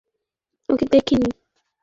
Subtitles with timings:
[0.69, 1.29] আমি ওকে দেখেছি।